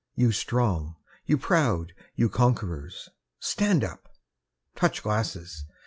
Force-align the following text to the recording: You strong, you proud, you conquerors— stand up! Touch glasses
You 0.15 0.31
strong, 0.31 0.95
you 1.27 1.37
proud, 1.37 1.93
you 2.15 2.27
conquerors— 2.27 3.07
stand 3.53 3.83
up! 3.83 4.09
Touch 4.75 5.03
glasses 5.03 5.63